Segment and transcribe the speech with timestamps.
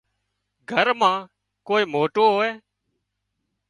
[0.69, 1.17] گھر مان
[1.67, 2.51] ڪوئي موٽو هوئي